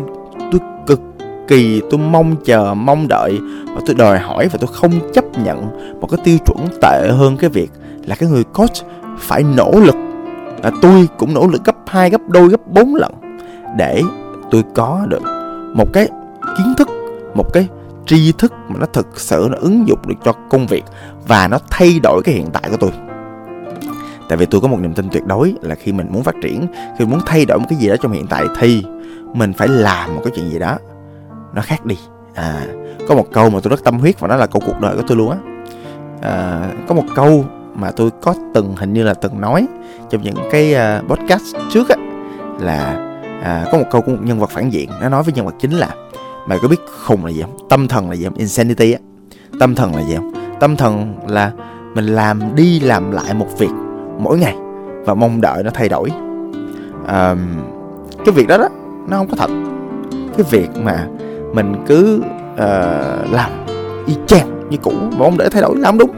kỳ 1.48 1.82
tôi 1.90 2.00
mong 2.00 2.36
chờ 2.44 2.74
mong 2.74 3.08
đợi 3.08 3.38
và 3.74 3.80
tôi 3.86 3.94
đòi 3.94 4.18
hỏi 4.18 4.48
và 4.52 4.58
tôi 4.60 4.70
không 4.72 5.12
chấp 5.12 5.24
nhận 5.44 5.66
một 6.00 6.06
cái 6.10 6.20
tiêu 6.24 6.38
chuẩn 6.46 6.68
tệ 6.82 7.08
hơn 7.10 7.36
cái 7.36 7.50
việc 7.50 7.70
là 8.04 8.16
cái 8.16 8.28
người 8.28 8.44
coach 8.44 8.76
phải 9.18 9.42
nỗ 9.42 9.72
lực. 9.72 9.96
Và 10.62 10.70
tôi 10.82 11.08
cũng 11.18 11.34
nỗ 11.34 11.46
lực 11.46 11.64
gấp 11.64 11.76
2, 11.86 12.10
gấp 12.10 12.20
đôi, 12.28 12.48
gấp 12.48 12.66
4 12.66 12.94
lần 12.94 13.12
để 13.76 14.02
tôi 14.50 14.62
có 14.74 15.06
được 15.08 15.22
một 15.74 15.92
cái 15.92 16.08
kiến 16.58 16.74
thức, 16.78 16.88
một 17.34 17.52
cái 17.52 17.68
tri 18.06 18.32
thức 18.32 18.52
mà 18.68 18.76
nó 18.80 18.86
thực 18.86 19.20
sự 19.20 19.48
nó 19.50 19.56
ứng 19.60 19.88
dụng 19.88 19.98
được 20.06 20.14
cho 20.24 20.32
công 20.32 20.66
việc 20.66 20.84
và 21.28 21.48
nó 21.48 21.58
thay 21.70 22.00
đổi 22.02 22.22
cái 22.24 22.34
hiện 22.34 22.46
tại 22.52 22.62
của 22.70 22.76
tôi. 22.80 22.90
Tại 24.28 24.38
vì 24.38 24.46
tôi 24.46 24.60
có 24.60 24.68
một 24.68 24.80
niềm 24.80 24.94
tin 24.94 25.08
tuyệt 25.12 25.26
đối 25.26 25.54
là 25.62 25.74
khi 25.74 25.92
mình 25.92 26.06
muốn 26.10 26.22
phát 26.22 26.34
triển 26.42 26.66
khi 26.72 27.04
mình 27.04 27.10
muốn 27.10 27.20
thay 27.26 27.44
đổi 27.44 27.58
một 27.58 27.66
cái 27.68 27.78
gì 27.78 27.88
đó 27.88 27.96
trong 28.02 28.12
hiện 28.12 28.26
tại 28.26 28.44
thì 28.60 28.84
mình 29.34 29.52
phải 29.52 29.68
làm 29.68 30.14
một 30.14 30.20
cái 30.24 30.32
chuyện 30.36 30.50
gì 30.50 30.58
đó 30.58 30.78
nó 31.54 31.62
khác 31.62 31.86
đi. 31.86 31.96
À 32.34 32.66
có 33.08 33.14
một 33.14 33.26
câu 33.32 33.50
mà 33.50 33.60
tôi 33.62 33.70
rất 33.70 33.84
tâm 33.84 33.98
huyết 33.98 34.20
và 34.20 34.28
nó 34.28 34.36
là 34.36 34.46
câu 34.46 34.62
cuộc 34.66 34.80
đời 34.80 34.96
của 34.96 35.02
tôi 35.06 35.16
luôn 35.16 35.30
á. 35.30 35.36
À, 36.22 36.68
có 36.88 36.94
một 36.94 37.04
câu 37.14 37.44
mà 37.74 37.90
tôi 37.90 38.10
có 38.22 38.34
từng 38.54 38.74
hình 38.76 38.92
như 38.92 39.02
là 39.02 39.14
từng 39.14 39.40
nói 39.40 39.66
trong 40.10 40.22
những 40.22 40.36
cái 40.50 40.74
uh, 40.74 41.08
podcast 41.08 41.56
trước 41.70 41.88
á 41.88 41.96
là 42.60 43.12
à, 43.42 43.64
có 43.72 43.78
một 43.78 43.84
câu 43.90 44.00
của 44.00 44.12
một 44.12 44.18
nhân 44.22 44.38
vật 44.38 44.50
phản 44.50 44.70
diện 44.70 44.90
nó 45.00 45.08
nói 45.08 45.22
với 45.22 45.32
nhân 45.34 45.46
vật 45.46 45.54
chính 45.58 45.72
là 45.72 45.88
mày 46.46 46.58
có 46.62 46.68
biết 46.68 46.80
khùng 47.04 47.24
là 47.24 47.30
gì 47.30 47.42
không? 47.42 47.56
Tâm 47.68 47.88
thần 47.88 48.10
là 48.10 48.16
gì 48.16 48.24
không? 48.24 48.34
Insanity 48.34 48.92
á. 48.92 48.98
Tâm 49.60 49.74
thần 49.74 49.96
là 49.96 50.02
gì 50.02 50.16
không? 50.16 50.32
Tâm 50.60 50.76
thần 50.76 51.14
là 51.28 51.52
mình 51.94 52.06
làm 52.06 52.54
đi 52.54 52.80
làm 52.80 53.10
lại 53.10 53.34
một 53.34 53.58
việc 53.58 53.70
mỗi 54.18 54.38
ngày 54.38 54.56
và 55.04 55.14
mong 55.14 55.40
đợi 55.40 55.62
nó 55.62 55.70
thay 55.74 55.88
đổi. 55.88 56.10
À, 57.06 57.36
cái 58.24 58.34
việc 58.34 58.48
đó 58.48 58.58
đó 58.58 58.68
nó 59.08 59.16
không 59.16 59.28
có 59.28 59.36
thật. 59.36 59.50
Cái 60.36 60.46
việc 60.50 60.68
mà 60.76 61.06
mình 61.56 61.74
cứ 61.86 62.20
uh, 62.52 63.32
làm 63.32 63.50
y 64.06 64.14
chang 64.26 64.68
như 64.70 64.76
cũ 64.82 64.92
mà 64.92 65.18
không 65.18 65.38
để 65.38 65.48
thay 65.48 65.62
đổi 65.62 65.76
làm 65.76 65.98
đúng. 65.98 66.10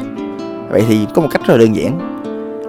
Vậy 0.71 0.85
thì 0.89 1.07
có 1.15 1.23
một 1.23 1.29
cách 1.31 1.43
rất 1.47 1.55
là 1.55 1.59
đơn 1.59 1.77
giản 1.77 2.19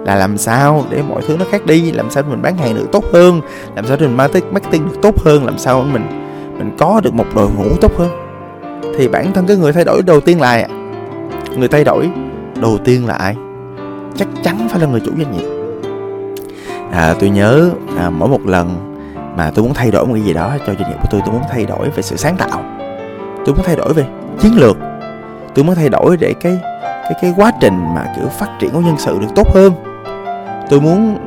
là 0.06 0.14
làm 0.14 0.38
sao 0.38 0.84
để 0.90 1.02
mọi 1.08 1.22
thứ 1.28 1.36
nó 1.36 1.44
khác 1.50 1.66
đi 1.66 1.92
làm 1.92 2.10
sao 2.10 2.22
để 2.22 2.28
mình 2.28 2.42
bán 2.42 2.56
hàng 2.56 2.74
được 2.74 2.86
tốt 2.92 3.04
hơn 3.12 3.40
làm 3.76 3.86
sao 3.86 3.96
để 4.00 4.06
mình 4.06 4.16
marketing 4.52 4.88
được 4.88 4.96
tốt 5.02 5.14
hơn 5.24 5.44
làm 5.44 5.58
sao 5.58 5.84
mình 5.92 6.06
mình 6.58 6.70
có 6.78 7.00
được 7.04 7.14
một 7.14 7.26
đội 7.34 7.48
ngũ 7.50 7.76
tốt 7.80 7.92
hơn. 7.96 8.10
Thì 8.98 9.08
bản 9.08 9.32
thân 9.32 9.46
cái 9.46 9.56
người 9.56 9.72
thay 9.72 9.84
đổi 9.84 10.02
đầu 10.02 10.20
tiên 10.20 10.40
là 10.40 10.68
người 11.56 11.68
thay 11.68 11.84
đổi 11.84 12.10
đầu 12.60 12.78
tiên 12.84 13.06
là 13.06 13.14
ai? 13.14 13.36
Chắc 14.16 14.28
chắn 14.42 14.68
phải 14.70 14.80
là 14.80 14.86
người 14.86 15.00
chủ 15.00 15.10
doanh 15.18 15.32
nghiệp. 15.32 15.48
À, 16.92 17.14
tôi 17.20 17.30
nhớ 17.30 17.70
à, 17.98 18.10
mỗi 18.10 18.28
một 18.28 18.46
lần 18.46 18.89
mà 19.40 19.50
tôi 19.54 19.64
muốn 19.64 19.74
thay 19.74 19.90
đổi 19.90 20.06
một 20.06 20.14
cái 20.14 20.22
gì 20.22 20.32
đó 20.32 20.56
cho 20.58 20.74
doanh 20.74 20.90
nghiệp 20.90 20.96
của 21.02 21.08
tôi. 21.10 21.20
Tôi 21.24 21.34
muốn 21.34 21.42
thay 21.50 21.66
đổi 21.66 21.90
về 21.90 22.02
sự 22.02 22.16
sáng 22.16 22.36
tạo. 22.36 22.62
Tôi 23.46 23.54
muốn 23.54 23.64
thay 23.64 23.76
đổi 23.76 23.92
về 23.92 24.04
chiến 24.40 24.52
lược. 24.56 24.76
Tôi 25.54 25.64
muốn 25.64 25.74
thay 25.74 25.88
đổi 25.88 26.16
để 26.16 26.34
cái 26.40 26.58
cái 26.82 27.12
cái 27.22 27.34
quá 27.36 27.52
trình 27.60 27.94
mà, 27.94 28.04
kiểu, 28.16 28.28
phát 28.28 28.48
triển 28.60 28.70
của 28.70 28.80
nhân 28.80 28.98
sự 28.98 29.18
được 29.20 29.26
tốt 29.34 29.48
hơn. 29.54 29.72
Tôi 30.70 30.80
muốn 30.80 31.18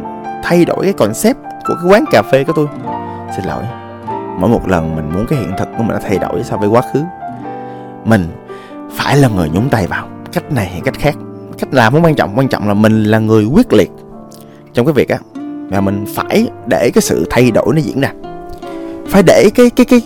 thay 0.44 0.66
đổi 0.66 0.84
cái 0.84 0.94
concept 0.94 1.38
của 1.68 1.74
cái 1.82 1.92
quán 1.92 2.06
cà 2.12 2.22
phê 2.32 2.44
của 2.44 2.54
tôi. 2.54 2.68
Xin 3.36 3.46
lỗi. 3.46 3.64
Mỗi 4.40 4.50
một 4.50 4.68
lần 4.68 4.96
mình 4.96 5.10
muốn 5.14 5.26
cái 5.30 5.40
hiện 5.40 5.52
thực 5.58 5.68
của 5.78 5.84
mình 5.84 5.94
nó 5.94 6.00
thay 6.04 6.18
đổi 6.18 6.44
so 6.44 6.58
với 6.58 6.70
quá 6.70 6.82
khứ, 6.94 7.04
mình 8.06 8.28
phải 8.92 9.18
là 9.18 9.28
người 9.28 9.50
nhúng 9.50 9.70
tay 9.70 9.88
vào. 9.88 10.08
Cách 10.34 10.52
này 10.52 10.66
hay 10.66 10.82
cách 10.86 11.00
khác. 11.00 11.16
Cách 11.60 11.74
làm 11.74 11.94
không 11.94 12.06
quan 12.06 12.16
trọng. 12.16 12.38
Quan 12.38 12.48
trọng 12.48 12.68
là 12.68 12.74
mình 12.74 13.04
là 13.04 13.20
người 13.20 13.46
quyết 13.46 13.74
liệt 13.74 13.92
trong 14.74 14.86
cái 14.86 14.94
việc 14.94 15.10
á 15.10 15.18
mà 15.70 15.82
mình 15.82 16.06
phải 16.16 16.48
để 16.68 16.92
cái 16.94 17.02
sự 17.02 17.28
thay 17.30 17.52
đổi 17.52 17.76
nó 17.76 17.82
diễn 17.82 18.02
ra. 18.02 18.14
Phải 19.08 19.24
để 19.24 19.50
cái 19.56 19.70
cái 19.70 19.86
cái 19.86 20.02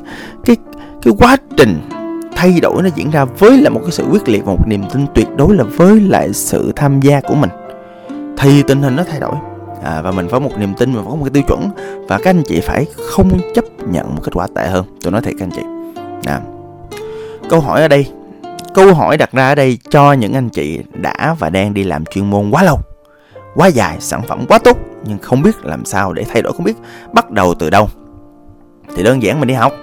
cái 0.45 0.55
cái 1.01 1.13
quá 1.19 1.37
trình 1.57 1.79
thay 2.35 2.59
đổi 2.61 2.83
nó 2.83 2.89
diễn 2.95 3.09
ra 3.09 3.25
với 3.25 3.57
là 3.57 3.69
một 3.69 3.79
cái 3.83 3.91
sự 3.91 4.05
quyết 4.11 4.29
liệt 4.29 4.45
và 4.45 4.53
một 4.53 4.67
niềm 4.67 4.83
tin 4.93 5.05
tuyệt 5.13 5.27
đối 5.35 5.55
là 5.55 5.63
với 5.63 5.99
lại 5.99 6.33
sự 6.33 6.71
tham 6.75 6.99
gia 6.99 7.21
của 7.21 7.35
mình. 7.35 7.49
Thì 8.37 8.63
tình 8.63 8.81
hình 8.81 8.95
nó 8.95 9.03
thay 9.03 9.19
đổi. 9.19 9.35
À, 9.83 10.01
và 10.01 10.11
mình 10.11 10.27
phải 10.29 10.39
một 10.39 10.51
niềm 10.59 10.73
tin 10.77 10.93
và 10.93 11.01
có 11.03 11.09
một 11.09 11.23
cái 11.23 11.31
tiêu 11.33 11.43
chuẩn. 11.47 11.69
Và 12.07 12.17
các 12.17 12.29
anh 12.29 12.43
chị 12.47 12.59
phải 12.61 12.85
không 13.07 13.39
chấp 13.55 13.65
nhận 13.91 14.15
một 14.15 14.21
kết 14.23 14.31
quả 14.33 14.47
tệ 14.55 14.67
hơn. 14.67 14.85
Tôi 15.03 15.11
nói 15.11 15.21
thiệt 15.21 15.33
các 15.39 15.45
anh 15.45 15.51
chị. 15.55 15.61
À. 16.25 16.39
câu 17.49 17.59
hỏi 17.59 17.81
ở 17.81 17.87
đây 17.87 18.05
câu 18.73 18.93
hỏi 18.93 19.17
đặt 19.17 19.31
ra 19.31 19.47
ở 19.49 19.55
đây 19.55 19.77
cho 19.89 20.13
những 20.13 20.33
anh 20.33 20.49
chị 20.49 20.79
đã 20.93 21.35
và 21.39 21.49
đang 21.49 21.73
đi 21.73 21.83
làm 21.83 22.05
chuyên 22.05 22.29
môn 22.29 22.49
quá 22.51 22.63
lâu 22.63 22.79
quá 23.57 23.67
dài 23.67 23.97
sản 23.99 24.21
phẩm 24.27 24.45
quá 24.47 24.59
tốt 24.59 24.77
nhưng 25.03 25.17
không 25.17 25.41
biết 25.41 25.65
làm 25.65 25.85
sao 25.85 26.13
để 26.13 26.23
thay 26.23 26.41
đổi 26.41 26.53
không 26.53 26.63
biết. 26.63 26.77
Bắt 27.13 27.31
đầu 27.31 27.53
từ 27.59 27.69
đâu? 27.69 27.89
Thì 28.95 29.03
đơn 29.03 29.23
giản 29.23 29.39
mình 29.39 29.47
đi 29.47 29.53
học. 29.53 29.73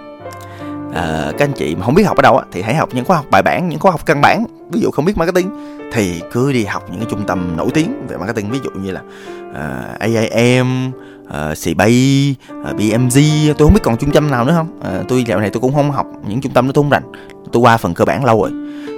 À, 0.94 1.32
các 1.38 1.44
anh 1.44 1.52
chị 1.52 1.74
mà 1.74 1.84
không 1.84 1.94
biết 1.94 2.02
học 2.02 2.16
ở 2.16 2.22
đâu 2.22 2.40
thì 2.52 2.62
hãy 2.62 2.74
học 2.74 2.88
những 2.92 3.04
khóa 3.04 3.16
học 3.16 3.26
bài 3.30 3.42
bản 3.42 3.68
những 3.68 3.78
khóa 3.78 3.90
học 3.90 4.06
căn 4.06 4.20
bản. 4.20 4.44
Ví 4.72 4.80
dụ 4.80 4.90
không 4.90 5.04
biết 5.04 5.16
marketing 5.16 5.50
thì 5.92 6.22
cứ 6.32 6.52
đi 6.52 6.64
học 6.64 6.82
những 6.90 7.00
cái 7.00 7.06
trung 7.10 7.24
tâm 7.26 7.56
nổi 7.56 7.68
tiếng 7.74 8.06
về 8.08 8.16
marketing. 8.16 8.50
Ví 8.50 8.58
dụ 8.64 8.70
như 8.70 8.90
là 8.90 9.00
ờ, 9.54 9.94
uh, 9.94 10.00
AIM 10.00 10.66
Ờ, 11.28 11.50
uh, 11.50 11.58
CBay, 11.58 12.34
uh, 12.60 12.66
ờ, 12.66 12.72
BMG 12.72 13.18
tôi 13.58 13.66
không 13.66 13.74
biết 13.74 13.80
còn 13.82 13.96
trung 13.96 14.10
tâm 14.10 14.30
nào 14.30 14.44
nữa 14.44 14.52
không? 14.56 14.68
Uh, 14.78 15.08
tôi 15.08 15.24
dạo 15.24 15.40
này 15.40 15.50
tôi 15.50 15.60
cũng 15.60 15.74
không 15.74 15.90
học 15.90 16.06
những 16.28 16.40
trung 16.40 16.52
tâm 16.52 16.66
nó 16.66 16.72
tôi 16.72 16.82
không 16.82 16.90
rành. 16.90 17.02
Tôi 17.52 17.60
qua 17.62 17.76
phần 17.76 17.94
cơ 17.94 18.04
bản 18.04 18.24
lâu 18.24 18.42
rồi. 18.42 18.50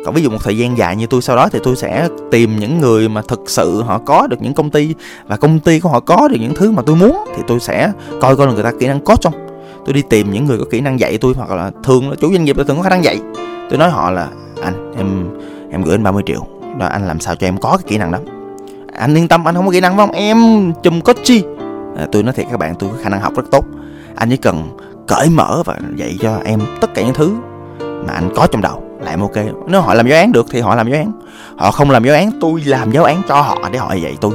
Còn 0.05 0.15
ví 0.15 0.23
dụ 0.23 0.31
một 0.31 0.39
thời 0.45 0.59
gian 0.59 0.79
dài 0.79 0.97
như 0.97 1.07
tôi 1.07 1.23
sau 1.23 1.37
đó 1.37 1.49
thì 1.49 1.59
tôi 1.63 1.77
sẽ 1.77 2.09
tìm 2.31 2.59
những 2.59 2.79
người 2.79 3.09
mà 3.09 3.23
thực 3.23 3.41
sự 3.47 3.83
họ 3.83 3.99
có 3.99 4.27
được 4.27 4.43
những 4.43 4.55
công 4.55 4.71
ty 4.71 4.95
và 5.27 5.37
công 5.37 5.61
ty 5.61 5.81
của 5.81 5.89
họ 5.89 6.01
có 6.01 6.29
được 6.29 6.37
những 6.41 6.55
thứ 6.55 6.71
mà 6.71 6.83
tôi 6.87 6.97
muốn 6.97 7.25
thì 7.37 7.43
tôi 7.47 7.61
sẽ 7.61 7.93
coi 8.21 8.37
coi 8.37 8.47
là 8.47 8.53
người 8.53 8.63
ta 8.63 8.73
kỹ 8.81 8.87
năng 8.87 9.01
có 9.01 9.17
không. 9.23 9.35
tôi 9.85 9.95
đi 9.95 10.03
tìm 10.03 10.33
những 10.33 10.47
người 10.47 10.59
có 10.59 10.65
kỹ 10.71 10.81
năng 10.81 11.01
dạy 11.01 11.19
tôi 11.19 11.35
hoặc 11.37 11.51
là 11.51 11.71
thường 11.85 12.11
là 12.11 12.17
chủ 12.21 12.33
doanh 12.33 12.45
nghiệp 12.45 12.57
là 12.59 12.65
thường 12.65 12.77
có 12.77 12.83
khả 12.83 12.91
năng 12.91 13.05
dạy. 13.05 13.21
Tôi 13.71 13.79
nói 13.79 13.91
họ 13.91 14.11
là 14.11 14.29
anh 14.63 14.93
em 14.97 15.29
em 15.71 15.83
gửi 15.83 15.95
anh 15.95 16.03
30 16.03 16.23
triệu. 16.27 16.47
Đó 16.79 16.87
anh 16.87 17.09
làm 17.09 17.21
sao 17.21 17.37
cho 17.37 17.47
em 17.47 17.59
có 17.59 17.77
cái 17.77 17.85
kỹ 17.89 17.99
năng 17.99 18.13
đó? 18.13 18.19
Anh 18.93 19.15
yên 19.15 19.29
tâm 19.29 19.49
anh 19.49 19.55
không 19.55 19.67
có 19.67 19.73
kỹ 19.73 19.81
năng 19.81 19.97
phải 19.97 20.07
không? 20.07 20.17
Em 20.17 20.73
chùm 20.83 21.01
coach 21.01 21.25
chi? 21.25 21.43
À, 21.97 22.07
tôi 22.13 22.23
nói 22.23 22.35
thiệt 22.35 22.47
các 22.51 22.57
bạn, 22.57 22.75
tôi 22.79 22.91
có 22.91 22.97
khả 23.03 23.09
năng 23.09 23.21
học 23.21 23.33
rất 23.37 23.45
tốt. 23.51 23.65
Anh 24.15 24.31
chỉ 24.31 24.37
cần 24.37 24.77
cởi 25.07 25.31
mở 25.31 25.63
và 25.65 25.77
dạy 25.97 26.17
cho 26.21 26.41
em 26.45 26.61
tất 26.81 26.95
cả 26.95 27.03
những 27.03 27.15
thứ 27.15 27.35
mà 27.79 28.13
anh 28.13 28.31
có 28.37 28.47
trong 28.47 28.63
đầu 28.63 28.83
là 29.01 29.11
em 29.11 29.21
ok. 29.21 29.37
Nếu 29.67 29.81
họ 29.81 29.95
làm 29.95 30.09
giáo 30.09 30.19
án 30.19 30.33
được 30.33 30.47
thì 30.51 30.61
họ 30.61 30.75
làm 30.75 30.89
giáo 30.89 30.99
án. 30.99 31.13
Họ 31.57 31.71
không 31.71 31.91
làm 31.91 32.05
giáo 32.05 32.15
án, 32.15 32.31
tôi 32.41 32.61
làm 32.67 32.91
giáo 32.91 33.05
án 33.05 33.23
cho 33.29 33.41
họ 33.41 33.59
để 33.73 33.79
họ 33.79 33.95
dạy 33.95 34.17
tôi. 34.21 34.33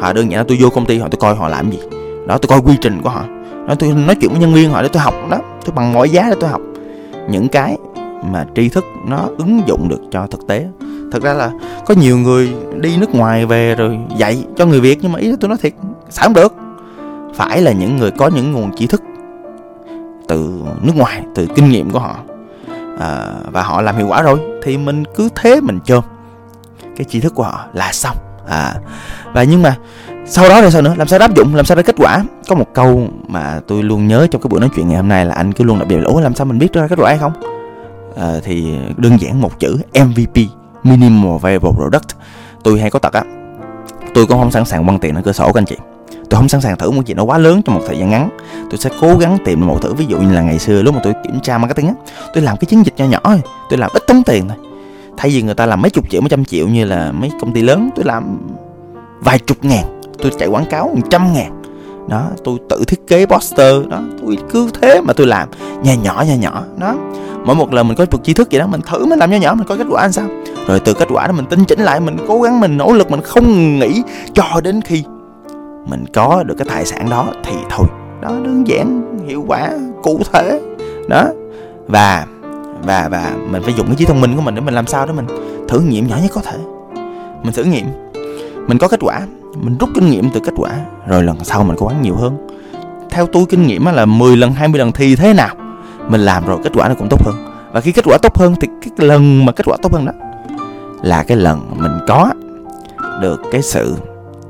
Họ 0.00 0.12
đơn 0.12 0.30
giản 0.30 0.38
là 0.38 0.44
tôi 0.48 0.58
vô 0.60 0.68
công 0.70 0.86
ty 0.86 0.98
họ, 0.98 1.08
tôi 1.08 1.18
coi 1.20 1.34
họ 1.34 1.48
làm 1.48 1.70
gì. 1.70 1.78
Đó, 2.26 2.38
tôi 2.38 2.48
coi 2.48 2.60
quy 2.60 2.76
trình 2.80 3.02
của 3.02 3.08
họ. 3.08 3.24
Đó, 3.68 3.74
tôi 3.78 3.92
nói 3.92 4.14
chuyện 4.20 4.30
với 4.30 4.40
nhân 4.40 4.54
viên 4.54 4.70
họ 4.70 4.82
để 4.82 4.88
tôi 4.88 5.02
học 5.02 5.14
đó. 5.30 5.38
Tôi 5.64 5.74
bằng 5.74 5.92
mọi 5.92 6.10
giá 6.10 6.26
để 6.30 6.36
tôi 6.40 6.50
học. 6.50 6.60
Những 7.30 7.48
cái 7.48 7.76
mà 8.32 8.46
tri 8.54 8.68
thức 8.68 8.84
nó 9.08 9.28
ứng 9.38 9.62
dụng 9.66 9.88
được 9.88 10.00
cho 10.10 10.26
thực 10.26 10.46
tế. 10.46 10.66
Thật 11.12 11.22
ra 11.22 11.32
là 11.32 11.50
có 11.86 11.94
nhiều 11.94 12.18
người 12.18 12.54
đi 12.80 12.96
nước 12.96 13.14
ngoài 13.14 13.46
về 13.46 13.74
rồi 13.74 13.98
dạy 14.16 14.44
cho 14.56 14.66
người 14.66 14.80
việt 14.80 14.98
nhưng 15.02 15.12
mà 15.12 15.18
ý 15.18 15.28
là 15.28 15.36
tôi 15.40 15.48
nói 15.48 15.58
thiệt 15.62 15.72
sao 16.10 16.24
không 16.24 16.34
được 16.34 16.54
phải 17.34 17.62
là 17.62 17.72
những 17.72 17.96
người 17.96 18.10
có 18.10 18.28
những 18.28 18.52
nguồn 18.52 18.76
tri 18.76 18.86
thức 18.86 19.02
từ 20.28 20.62
nước 20.82 20.96
ngoài 20.96 21.22
từ 21.34 21.46
kinh 21.54 21.68
nghiệm 21.68 21.90
của 21.90 21.98
họ. 21.98 22.16
À, 22.98 23.32
và 23.52 23.62
họ 23.62 23.82
làm 23.82 23.96
hiệu 23.96 24.06
quả 24.08 24.22
rồi 24.22 24.40
thì 24.62 24.78
mình 24.78 25.04
cứ 25.16 25.28
thế 25.34 25.60
mình 25.60 25.78
chôm 25.84 26.04
cái 26.96 27.04
tri 27.04 27.20
thức 27.20 27.34
của 27.34 27.42
họ 27.42 27.64
là 27.72 27.92
xong. 27.92 28.16
À 28.48 28.74
và 29.32 29.42
nhưng 29.42 29.62
mà 29.62 29.76
sau 30.26 30.48
đó 30.48 30.62
thì 30.62 30.70
sao 30.70 30.82
nữa? 30.82 30.94
Làm 30.96 31.08
sao 31.08 31.18
áp 31.18 31.34
dụng? 31.36 31.54
Làm 31.54 31.64
sao 31.64 31.76
ra 31.76 31.82
kết 31.82 31.96
quả? 31.98 32.24
Có 32.48 32.54
một 32.54 32.66
câu 32.74 33.08
mà 33.28 33.60
tôi 33.66 33.82
luôn 33.82 34.08
nhớ 34.08 34.26
trong 34.30 34.42
cái 34.42 34.48
buổi 34.48 34.60
nói 34.60 34.70
chuyện 34.76 34.88
ngày 34.88 34.96
hôm 34.96 35.08
nay 35.08 35.26
là 35.26 35.34
anh 35.34 35.52
cứ 35.52 35.64
luôn 35.64 35.78
đặc 35.78 35.88
biệt 35.88 35.96
là 35.96 36.04
ủa 36.04 36.20
làm 36.20 36.34
sao 36.34 36.44
mình 36.44 36.58
biết 36.58 36.72
ra 36.72 36.86
kết 36.88 36.98
quả 36.98 37.08
hay 37.08 37.18
không? 37.18 37.32
À, 38.16 38.32
thì 38.42 38.78
đơn 38.96 39.20
giản 39.20 39.40
một 39.40 39.58
chữ 39.58 39.76
MVP 39.94 40.36
Minimal 40.82 41.38
Viable 41.42 41.70
Product. 41.70 42.08
Tôi 42.62 42.80
hay 42.80 42.90
có 42.90 42.98
tật 42.98 43.12
á 43.12 43.22
tôi 44.14 44.26
cũng 44.26 44.38
không 44.38 44.50
sẵn 44.50 44.64
sàng 44.64 44.84
quăng 44.84 44.98
tiền 44.98 45.14
ở 45.14 45.22
cửa 45.24 45.32
sổ 45.32 45.46
các 45.46 45.60
anh 45.60 45.64
chị 45.64 45.76
tôi 46.32 46.38
không 46.38 46.48
sẵn 46.48 46.60
sàng 46.60 46.76
thử 46.76 46.90
một 46.90 47.02
chuyện 47.06 47.16
nó 47.16 47.24
quá 47.24 47.38
lớn 47.38 47.62
trong 47.62 47.74
một 47.74 47.82
thời 47.86 47.98
gian 47.98 48.10
ngắn. 48.10 48.28
Tôi 48.70 48.78
sẽ 48.78 48.90
cố 49.00 49.16
gắng 49.16 49.38
tìm 49.44 49.66
một 49.66 49.82
thử, 49.82 49.92
ví 49.92 50.06
dụ 50.06 50.18
như 50.18 50.32
là 50.32 50.42
ngày 50.42 50.58
xưa 50.58 50.82
lúc 50.82 50.94
mà 50.94 51.00
tôi 51.04 51.12
kiểm 51.24 51.40
tra 51.40 51.58
marketing 51.58 51.86
á, 51.86 51.94
tôi 52.34 52.42
làm 52.42 52.56
cái 52.56 52.66
chiến 52.66 52.82
dịch 52.84 52.94
nho 52.96 53.04
nhỏ 53.04 53.18
thôi, 53.24 53.40
tôi 53.70 53.78
làm 53.78 53.90
ít 53.94 54.02
tốn 54.06 54.22
tiền 54.22 54.48
thôi. 54.48 54.56
Thay 55.16 55.30
vì 55.30 55.42
người 55.42 55.54
ta 55.54 55.66
làm 55.66 55.82
mấy 55.82 55.90
chục 55.90 56.10
triệu, 56.10 56.20
mấy 56.20 56.28
trăm 56.28 56.44
triệu 56.44 56.68
như 56.68 56.84
là 56.84 57.12
mấy 57.12 57.30
công 57.40 57.52
ty 57.52 57.62
lớn, 57.62 57.90
tôi 57.96 58.04
làm 58.04 58.38
vài 59.20 59.38
chục 59.38 59.56
ngàn, 59.62 60.00
tôi 60.22 60.32
chạy 60.38 60.48
quảng 60.48 60.64
cáo 60.64 60.88
một 60.94 61.06
trăm 61.10 61.32
ngàn. 61.32 61.62
Đó, 62.08 62.26
tôi 62.44 62.58
tự 62.68 62.84
thiết 62.86 63.06
kế 63.06 63.26
poster, 63.26 63.86
đó, 63.88 64.00
tôi 64.22 64.36
cứ 64.50 64.70
thế 64.80 65.00
mà 65.00 65.12
tôi 65.12 65.26
làm, 65.26 65.48
nhà 65.82 65.94
nhỏ 65.94 66.24
nhà 66.28 66.36
nhỏ, 66.36 66.62
đó. 66.78 66.94
Mỗi 67.44 67.56
một 67.56 67.72
lần 67.72 67.88
mình 67.88 67.96
có 67.96 68.06
một 68.10 68.24
chi 68.24 68.34
thức 68.34 68.50
gì 68.50 68.58
đó, 68.58 68.66
mình 68.66 68.80
thử 68.80 69.06
mình 69.06 69.18
làm 69.18 69.30
nhỏ 69.30 69.36
nhỏ, 69.36 69.54
mình 69.54 69.66
có 69.68 69.76
kết 69.76 69.86
quả 69.90 70.02
làm 70.02 70.12
sao. 70.12 70.26
Rồi 70.66 70.80
từ 70.80 70.94
kết 70.94 71.08
quả 71.10 71.26
đó 71.26 71.32
mình 71.32 71.46
tinh 71.50 71.64
chỉnh 71.64 71.80
lại, 71.80 72.00
mình 72.00 72.16
cố 72.28 72.42
gắng, 72.42 72.60
mình 72.60 72.76
nỗ 72.76 72.92
lực, 72.92 73.10
mình 73.10 73.20
không 73.22 73.78
nghĩ 73.78 74.02
cho 74.34 74.60
đến 74.64 74.80
khi 74.82 75.04
mình 75.86 76.04
có 76.14 76.42
được 76.42 76.54
cái 76.58 76.66
tài 76.70 76.86
sản 76.86 77.10
đó 77.10 77.26
thì 77.44 77.52
thôi. 77.70 77.86
Đó, 78.20 78.28
đơn 78.28 78.66
giản, 78.66 79.18
hiệu 79.26 79.44
quả, 79.48 79.70
cụ 80.02 80.20
thể. 80.32 80.60
Đó. 81.08 81.24
Và 81.86 82.26
và 82.82 83.08
và 83.08 83.32
mình 83.50 83.62
phải 83.62 83.74
dùng 83.74 83.86
cái 83.86 83.96
trí 83.96 84.04
thông 84.04 84.20
minh 84.20 84.36
của 84.36 84.42
mình 84.42 84.54
để 84.54 84.60
mình 84.60 84.74
làm 84.74 84.86
sao 84.86 85.06
đó 85.06 85.12
mình 85.12 85.26
thử 85.68 85.80
nghiệm 85.80 86.06
nhỏ 86.06 86.16
nhất 86.22 86.30
có 86.34 86.40
thể. 86.40 86.58
Mình 87.42 87.52
thử 87.52 87.64
nghiệm. 87.64 87.86
Mình 88.66 88.78
có 88.78 88.88
kết 88.88 89.00
quả. 89.02 89.20
Mình 89.56 89.78
rút 89.78 89.90
kinh 89.94 90.10
nghiệm 90.10 90.30
từ 90.30 90.40
kết 90.40 90.52
quả, 90.56 90.70
rồi 91.08 91.22
lần 91.22 91.44
sau 91.44 91.64
mình 91.64 91.76
cố 91.80 91.86
gắng 91.86 92.02
nhiều 92.02 92.14
hơn. 92.14 92.48
Theo 93.10 93.26
tôi, 93.26 93.44
kinh 93.48 93.66
nghiệm 93.66 93.84
là 93.84 94.04
10 94.04 94.36
lần 94.36 94.52
20 94.52 94.78
lần 94.78 94.92
thì 94.92 95.16
thế 95.16 95.34
nào? 95.34 95.54
Mình 96.08 96.20
làm 96.20 96.46
rồi, 96.46 96.58
kết 96.64 96.72
quả 96.74 96.88
nó 96.88 96.94
cũng 96.94 97.08
tốt 97.08 97.24
hơn. 97.24 97.34
Và 97.72 97.80
khi 97.80 97.92
kết 97.92 98.04
quả 98.04 98.18
tốt 98.22 98.38
hơn 98.38 98.54
thì 98.60 98.68
cái 98.82 99.08
lần 99.08 99.46
mà 99.46 99.52
kết 99.52 99.66
quả 99.66 99.76
tốt 99.82 99.92
hơn 99.92 100.04
đó 100.04 100.12
là 101.02 101.22
cái 101.22 101.36
lần 101.36 101.70
mình 101.76 101.92
có 102.08 102.30
được 103.20 103.40
cái 103.52 103.62
sự 103.62 103.94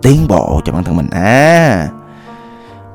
tiến 0.03 0.29
bộ 0.29 0.61
cho 0.65 0.73
bản 0.73 0.85
thân 0.85 0.97
mình. 0.97 1.09
À 1.11 1.89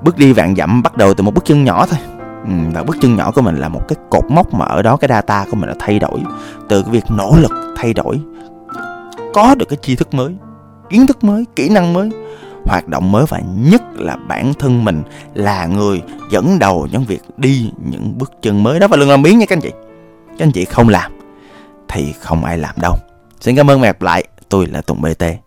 bước 0.02 0.18
đi 0.18 0.34
vạn 0.34 0.56
dặm 0.56 0.84
bắt 0.84 0.98
đầu 0.98 1.14
từ 1.14 1.24
một 1.24 1.34
bước 1.34 1.46
chân 1.46 1.64
nhỏ 1.64 1.86
thôi. 1.86 2.00
Ừ, 2.44 2.52
và 2.74 2.84
bước 2.84 2.98
chân 3.02 3.16
nhỏ 3.16 3.32
của 3.32 3.42
mình 3.42 3.58
là 3.58 3.70
một 3.70 3.82
cái 3.88 3.96
cột 4.10 4.24
mốc 4.30 4.54
mà 4.54 4.66
ở 4.66 4.82
đó 4.82 4.98
cái 4.98 5.08
data 5.08 5.46
của 5.52 5.56
mình 5.56 5.70
đã 5.70 5.76
thay 5.80 6.00
đổi. 6.00 6.20
Từ 6.70 6.82
cái 6.82 6.92
việc 6.92 7.04
nỗ 7.10 7.36
lực 7.42 7.52
thay 7.78 7.94
đổi 7.94 8.22
có 9.34 9.56
được 9.56 9.66
cái 9.70 9.78
tri 9.82 9.96
thức 9.96 10.14
mới 10.14 10.36
kiến 10.90 11.08
thức 11.08 11.24
mới 11.24 11.46
kỹ 11.56 11.70
năng 11.70 11.94
mới 11.94 12.10
hoạt 12.66 12.88
động 12.88 13.12
mới 13.12 13.26
và 13.30 13.42
nhất 13.58 13.82
là 13.96 14.16
bản 14.16 14.54
thân 14.54 14.86
mình 14.86 15.04
là 15.34 15.66
người 15.66 16.02
dẫn 16.32 16.60
đầu 16.60 16.88
những 16.92 17.04
việc 17.04 17.22
đi 17.38 17.72
những 17.92 18.18
bước 18.18 18.32
chân 18.42 18.64
mới. 18.64 18.80
Đó 18.80 18.88
và 18.88 18.98
đừng 18.98 19.10
làm 19.10 19.22
biến 19.22 19.40
nha 19.40 19.46
các 19.46 19.58
anh 19.58 19.62
chị. 19.62 19.72
Các 20.38 20.46
anh 20.46 20.52
chị 20.52 20.66
không 20.66 20.90
làm 20.90 21.12
thì 21.88 22.14
không 22.20 22.46
ai 22.46 22.58
làm 22.58 22.76
đâu. 22.82 22.94
Xin 23.40 23.56
cảm 23.56 23.70
ơn 23.70 23.82
và 23.82 23.88
gặp 23.88 24.02
lại. 24.02 24.24
Tôi 24.50 24.68
là 24.68 24.82
tùng 24.82 25.02
bt 25.02 25.47